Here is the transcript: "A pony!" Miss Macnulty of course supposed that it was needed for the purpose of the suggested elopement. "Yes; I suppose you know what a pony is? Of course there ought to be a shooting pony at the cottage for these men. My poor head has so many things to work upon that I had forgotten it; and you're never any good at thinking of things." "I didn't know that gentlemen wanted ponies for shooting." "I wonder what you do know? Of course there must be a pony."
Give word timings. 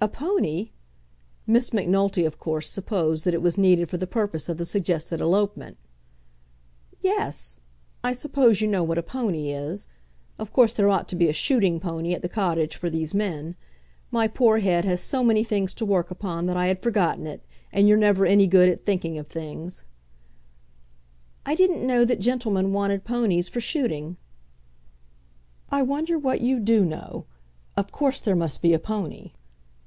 "A 0.00 0.08
pony!" 0.08 0.70
Miss 1.46 1.72
Macnulty 1.72 2.26
of 2.26 2.36
course 2.38 2.68
supposed 2.68 3.24
that 3.24 3.32
it 3.32 3.40
was 3.40 3.56
needed 3.56 3.88
for 3.88 3.96
the 3.96 4.06
purpose 4.06 4.50
of 4.50 4.58
the 4.58 4.66
suggested 4.66 5.18
elopement. 5.18 5.78
"Yes; 7.00 7.60
I 8.02 8.12
suppose 8.12 8.60
you 8.60 8.68
know 8.68 8.82
what 8.84 8.98
a 8.98 9.02
pony 9.02 9.48
is? 9.50 9.88
Of 10.38 10.52
course 10.52 10.74
there 10.74 10.90
ought 10.90 11.08
to 11.08 11.16
be 11.16 11.30
a 11.30 11.32
shooting 11.32 11.80
pony 11.80 12.12
at 12.12 12.20
the 12.20 12.28
cottage 12.28 12.76
for 12.76 12.90
these 12.90 13.14
men. 13.14 13.56
My 14.10 14.28
poor 14.28 14.58
head 14.58 14.84
has 14.84 15.00
so 15.00 15.24
many 15.24 15.42
things 15.42 15.72
to 15.72 15.86
work 15.86 16.10
upon 16.10 16.44
that 16.48 16.56
I 16.58 16.66
had 16.66 16.82
forgotten 16.82 17.26
it; 17.26 17.42
and 17.72 17.88
you're 17.88 17.96
never 17.96 18.26
any 18.26 18.46
good 18.46 18.68
at 18.68 18.84
thinking 18.84 19.16
of 19.16 19.26
things." 19.28 19.84
"I 21.46 21.54
didn't 21.54 21.86
know 21.86 22.04
that 22.04 22.20
gentlemen 22.20 22.74
wanted 22.74 23.04
ponies 23.04 23.48
for 23.48 23.62
shooting." 23.62 24.18
"I 25.70 25.80
wonder 25.80 26.18
what 26.18 26.42
you 26.42 26.60
do 26.60 26.84
know? 26.84 27.24
Of 27.74 27.90
course 27.90 28.20
there 28.20 28.36
must 28.36 28.60
be 28.60 28.74
a 28.74 28.78
pony." 28.78 29.32